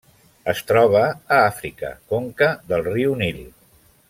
Es 0.53 0.61
troba 0.71 1.03
a 1.09 1.37
Àfrica: 1.51 1.93
conca 2.15 2.51
del 2.73 2.85
riu 2.91 3.15
Nil. 3.25 3.45